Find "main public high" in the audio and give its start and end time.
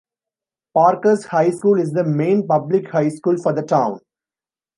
2.03-3.09